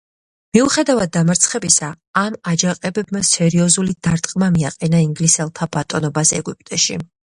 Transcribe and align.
მიუხედავად 0.57 1.11
დამარცხებისა, 1.17 1.89
ამ 2.23 2.37
აჯანყებებმა 2.53 3.21
სერიოზული 3.33 3.93
დარტყმა 4.09 4.49
მიაყენა 4.57 5.03
ინგლისელთა 5.09 5.69
ბატონობას 5.77 6.33
ეგვიპტეში. 6.41 6.99